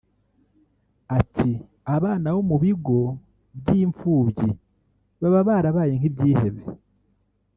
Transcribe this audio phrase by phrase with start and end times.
[1.19, 1.49] Ati
[1.95, 2.99] “Abana bo mu bigo
[3.63, 4.49] b y’imfubyi
[5.21, 6.61] baba barabaye nk’ibyihebe